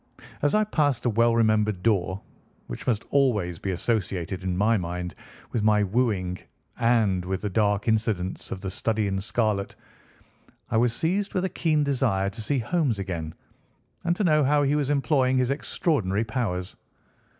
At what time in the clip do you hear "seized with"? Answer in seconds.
10.91-11.45